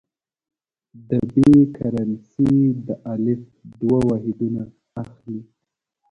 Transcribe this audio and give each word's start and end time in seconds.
د 1.09 1.09
ب 1.31 1.33
کرنسي 1.77 2.53
د 2.85 2.87
الف 3.13 3.41
دوه 3.79 3.99
واحدونه 4.09 4.61
اخلي. 5.03 5.41